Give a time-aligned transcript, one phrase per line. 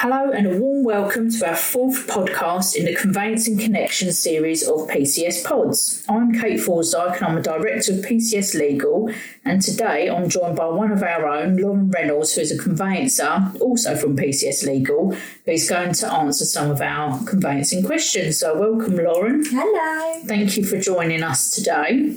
[0.00, 4.86] Hello and a warm welcome to our fourth podcast in the Conveyancing Connection series of
[4.86, 6.04] PCS Pods.
[6.08, 9.10] I'm Kate Forsdike and I'm a director of PCS Legal
[9.44, 13.50] and today I'm joined by one of our own, Lauren Reynolds, who is a conveyancer,
[13.60, 18.38] also from PCS Legal, who's going to answer some of our conveyancing questions.
[18.38, 19.42] So welcome Lauren.
[19.44, 20.22] Hello.
[20.26, 22.16] Thank you for joining us today.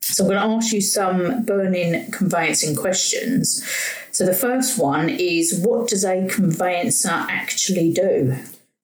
[0.00, 3.62] So I'm going to ask you some burning conveyancing questions.
[4.18, 8.34] So the first one is what does a conveyancer actually do?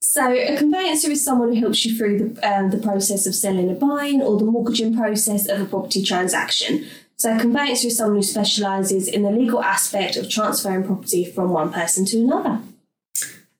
[0.01, 3.69] So, a conveyancer is someone who helps you through the, um, the process of selling
[3.69, 6.87] or buying or the mortgaging process of a property transaction.
[7.17, 11.51] So, a conveyancer is someone who specialises in the legal aspect of transferring property from
[11.51, 12.61] one person to another.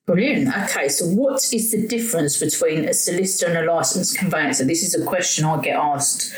[0.05, 0.57] Brilliant.
[0.57, 4.63] Okay, so what is the difference between a solicitor and a licensed conveyancer?
[4.63, 6.33] This is a question I get asked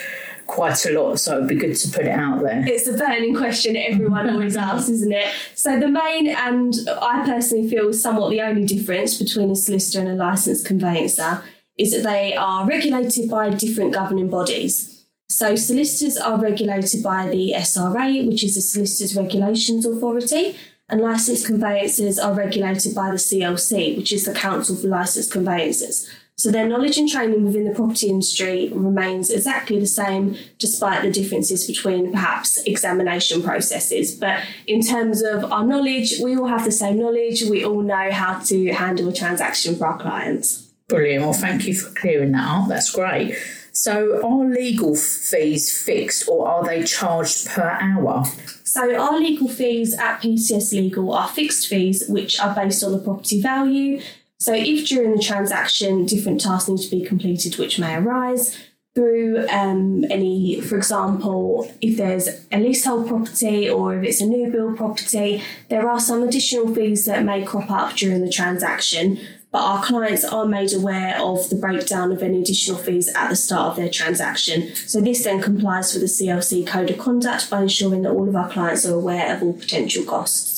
[0.47, 2.63] quite a lot, so it'd be good to put it out there.
[2.65, 5.31] It's a burning question everyone always asks, isn't it?
[5.53, 10.09] So the main and I personally feel somewhat the only difference between a solicitor and
[10.09, 11.43] a licensed conveyancer
[11.77, 15.05] is that they are regulated by different governing bodies.
[15.29, 20.55] So solicitors are regulated by the SRA, which is the Solicitors Regulations Authority,
[20.89, 26.09] and licensed conveyancers are regulated by the CLC, which is the Council for Licensed Conveyancers.
[26.39, 31.09] So their knowledge and training within the property industry remains exactly the same, despite the
[31.09, 34.13] differences between perhaps examination processes.
[34.13, 37.41] But in terms of our knowledge, we all have the same knowledge.
[37.49, 40.67] We all know how to handle a transaction for our clients.
[40.87, 41.23] Brilliant.
[41.23, 42.67] Well, thank you for clearing that up.
[42.69, 43.35] That's great.
[43.71, 48.25] So, are legal fees fixed or are they charged per hour?
[48.63, 52.99] So, our legal fees at PCS Legal are fixed fees, which are based on the
[52.99, 54.01] property value
[54.39, 58.57] so, if during the transaction different tasks need to be completed which may arise
[58.97, 64.51] through um, any, for example, if there's a leasehold property or if it's a new
[64.51, 69.19] build property, there are some additional fees that may crop up during the transaction.
[69.51, 73.35] But our clients are made aware of the breakdown of any additional fees at the
[73.35, 74.73] start of their transaction.
[74.75, 78.35] So, this then complies with the CLC Code of Conduct by ensuring that all of
[78.35, 80.56] our clients are aware of all potential costs.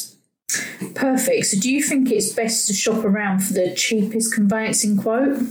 [0.96, 1.46] Perfect.
[1.46, 5.44] So, do you think it's best to shop around for the cheapest conveyancing quote?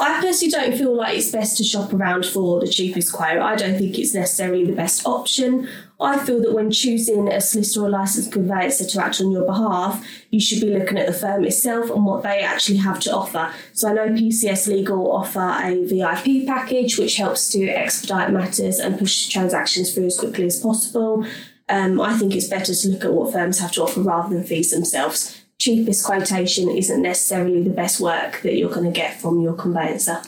[0.00, 3.38] I personally don't feel like it's best to shop around for the cheapest quote.
[3.38, 5.68] I don't think it's necessarily the best option.
[5.98, 10.06] I feel that when choosing a solicitor or licensed conveyancer to act on your behalf,
[10.30, 13.52] you should be looking at the firm itself and what they actually have to offer.
[13.72, 18.96] So I know PCS Legal offer a VIP package which helps to expedite matters and
[18.96, 21.26] push transactions through as quickly as possible.
[21.68, 24.44] Um, I think it's better to look at what firms have to offer rather than
[24.44, 25.42] fees themselves.
[25.58, 30.22] Cheapest quotation isn't necessarily the best work that you're going to get from your conveyancer.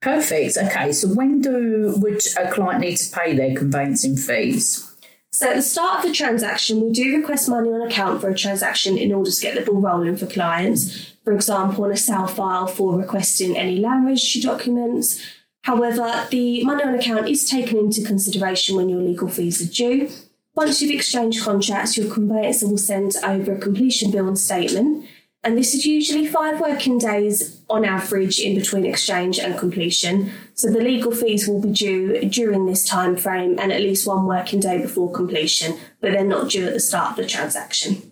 [0.00, 0.56] Perfect.
[0.56, 4.84] Okay, so when do would a client need to pay their conveyancing fees?
[5.32, 8.34] So at the start of the transaction, we do request money on account for a
[8.34, 11.12] transaction in order to get the ball rolling for clients.
[11.24, 15.24] For example, on a sale file for requesting any land registry documents.
[15.62, 20.10] However, the money on account is taken into consideration when your legal fees are due.
[20.58, 25.06] Once you've exchanged contracts, your conveyancer will send over a completion bill and statement.
[25.44, 30.32] And this is usually five working days on average in between exchange and completion.
[30.54, 34.26] So the legal fees will be due during this time frame and at least one
[34.26, 38.10] working day before completion, but they're not due at the start of the transaction.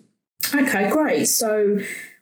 [0.55, 1.25] Okay, great.
[1.25, 1.79] So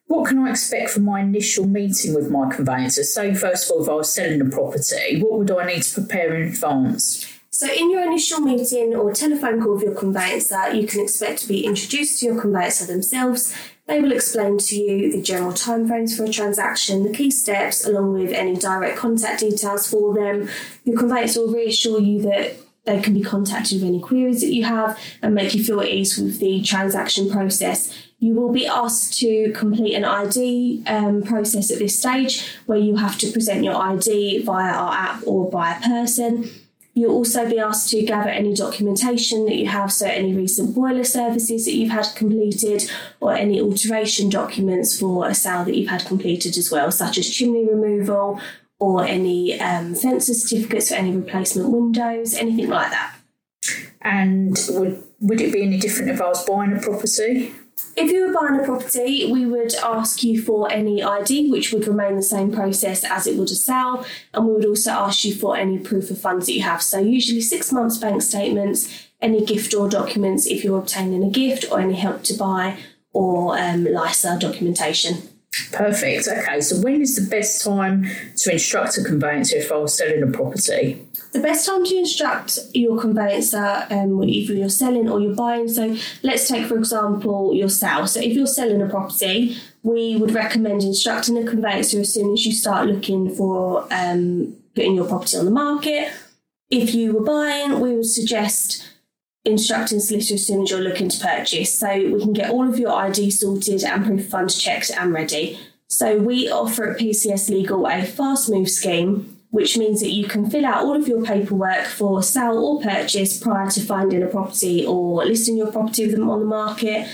[0.07, 3.03] what can I expect from my initial meeting with my conveyancer?
[3.03, 6.01] Say, first of all, if I was selling a property, what would I need to
[6.01, 7.31] prepare in advance?
[7.55, 11.47] So, in your initial meeting or telephone call with your conveyancer, you can expect to
[11.47, 13.55] be introduced to your conveyancer themselves.
[13.87, 18.11] They will explain to you the general timeframes for a transaction, the key steps, along
[18.11, 20.49] with any direct contact details for them.
[20.83, 24.65] Your conveyancer will reassure you that they can be contacted with any queries that you
[24.65, 27.97] have and make you feel at ease with the transaction process.
[28.19, 32.97] You will be asked to complete an ID um, process at this stage where you
[32.97, 36.49] have to present your ID via our app or by a person.
[36.97, 41.03] You'll also be asked to gather any documentation that you have, so any recent boiler
[41.03, 42.89] services that you've had completed,
[43.19, 47.29] or any alteration documents for a sale that you've had completed as well, such as
[47.29, 48.39] chimney removal
[48.79, 53.15] or any um, certificates for any replacement windows, anything like that.
[54.01, 57.53] And would, would it be any different if I was buying a property?
[57.97, 61.87] If you were buying a property, we would ask you for any ID, which would
[61.87, 65.33] remain the same process as it would a sale, and we would also ask you
[65.33, 66.81] for any proof of funds that you have.
[66.81, 71.65] So, usually six months bank statements, any gift or documents if you're obtaining a gift,
[71.69, 72.77] or any help to buy
[73.11, 75.34] or um, LISA documentation.
[75.71, 76.27] Perfect.
[76.27, 78.05] Okay, so when is the best time
[78.37, 81.05] to instruct a conveyancer if I was selling a property?
[81.31, 85.67] The best time to instruct your conveyancer, um, either you're selling or you're buying.
[85.67, 88.07] So let's take, for example, your sale.
[88.07, 92.45] So if you're selling a property, we would recommend instructing a conveyancer as soon as
[92.45, 96.11] you start looking for um, putting your property on the market.
[96.69, 98.89] If you were buying, we would suggest
[99.45, 101.79] instructing solicitor as soon as you're looking to purchase.
[101.79, 105.13] So we can get all of your ID sorted and proof of funds checked and
[105.13, 105.59] ready.
[105.87, 110.49] So we offer at PCS Legal a fast move scheme, which means that you can
[110.49, 114.85] fill out all of your paperwork for sale or purchase prior to finding a property
[114.85, 117.07] or listing your property with them on the market.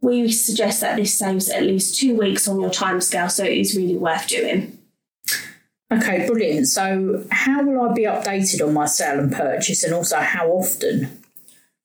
[0.00, 3.76] We suggest that this saves at least two weeks on your timescale, so it is
[3.76, 4.78] really worth doing.
[5.92, 6.66] Okay, brilliant.
[6.66, 11.23] So, how will I be updated on my sale and purchase, and also how often?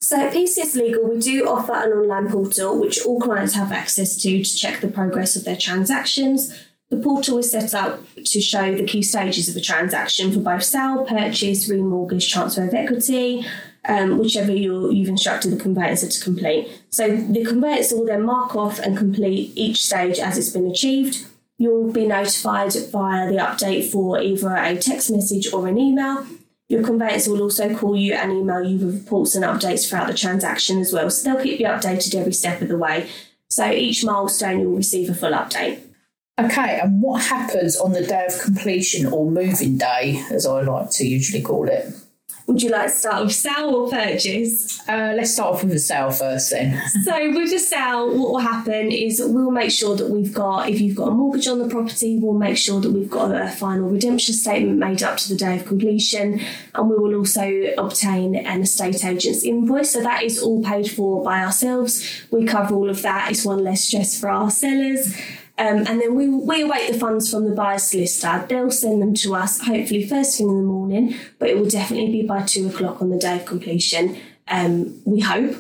[0.02, 4.16] So at PCS Legal, we do offer an online portal which all clients have access
[4.24, 6.58] to to check the progress of their transactions.
[6.90, 10.64] The portal is set up to show the key stages of a transaction for both
[10.64, 13.46] sale, purchase, remortgage, transfer of equity,
[13.88, 16.82] um, whichever you have instructed the conveyancer to complete.
[16.90, 21.28] So the conveyancer will then mark off and complete each stage as it's been achieved.
[21.60, 26.26] You'll be notified via the update for either a text message or an email,
[26.70, 30.14] your conveyancer will also call you and email you with reports and updates throughout the
[30.14, 31.10] transaction as well.
[31.10, 33.10] So they'll keep you updated every step of the way.
[33.50, 35.82] So each milestone you'll receive a full update.
[36.40, 40.92] Okay, and what happens on the day of completion or moving day, as I like
[40.92, 41.88] to usually call it?
[42.50, 44.80] Would you like to start with sale or purchase?
[44.90, 46.82] Uh, let's start off with the sale first then.
[47.04, 50.82] so with the sale, what will happen is we'll make sure that we've got, if
[50.82, 53.88] you've got a mortgage on the property, we'll make sure that we've got a final
[53.88, 56.42] redemption statement made up to the day of completion.
[56.74, 57.48] And we will also
[57.78, 59.94] obtain an estate agent's invoice.
[59.94, 62.04] So that is all paid for by ourselves.
[62.32, 63.30] We cover all of that.
[63.30, 65.16] It's one less stress for our sellers.
[65.60, 68.46] Um, and then we, we await the funds from the buyer's solicitor.
[68.48, 72.14] They'll send them to us, hopefully first thing in the morning, but it will definitely
[72.14, 74.18] be by two o'clock on the day of completion.
[74.48, 75.58] Um, we hope,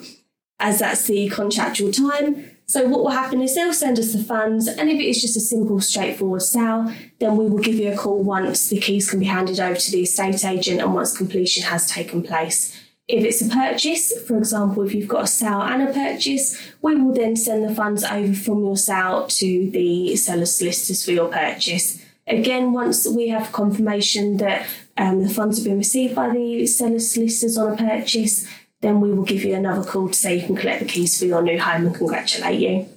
[0.57, 2.49] as that's the contractual time.
[2.65, 5.35] So what will happen is they'll send us the funds, and if it is just
[5.35, 9.19] a simple, straightforward sale, then we will give you a call once the keys can
[9.19, 12.79] be handed over to the estate agent and once completion has taken place.
[13.09, 16.95] If it's a purchase, for example, if you've got a sale and a purchase, we
[16.95, 21.27] will then send the funds over from your sale to the seller's solicitors for your
[21.27, 22.05] purchase.
[22.27, 27.09] Again, once we have confirmation that um, the funds have been received by the seller's
[27.09, 28.47] solicitors on a purchase,
[28.81, 31.25] then we will give you another call to say you can collect the keys for
[31.25, 32.87] your new home and congratulate you.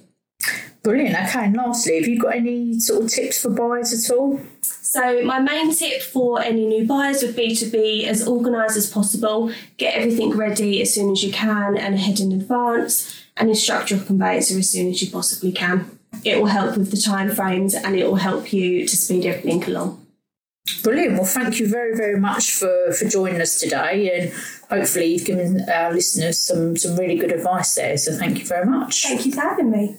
[0.83, 1.15] Brilliant.
[1.15, 4.39] Okay, and lastly, have you got any sort of tips for buyers at all?
[4.93, 8.87] So, my main tip for any new buyers would be to be as organised as
[8.87, 13.89] possible, get everything ready as soon as you can and ahead in advance, and instruct
[13.89, 15.97] your conveyancer as soon as you possibly can.
[16.23, 19.63] It will help with the time frames and it will help you to speed everything
[19.63, 20.05] along.
[20.83, 21.13] Brilliant.
[21.13, 24.31] Well, thank you very, very much for, for joining us today, and
[24.69, 27.97] hopefully, you've given our listeners some, some really good advice there.
[27.97, 29.07] So, thank you very much.
[29.07, 29.97] Thank you for having me.